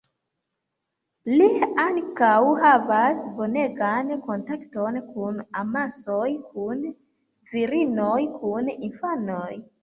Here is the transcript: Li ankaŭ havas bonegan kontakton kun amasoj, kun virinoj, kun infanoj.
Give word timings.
Li 1.41 1.49
ankaŭ 1.83 2.37
havas 2.63 3.19
bonegan 3.41 4.09
kontakton 4.29 4.97
kun 5.11 5.37
amasoj, 5.61 6.25
kun 6.55 6.83
virinoj, 7.53 8.17
kun 8.41 8.73
infanoj. 8.89 9.49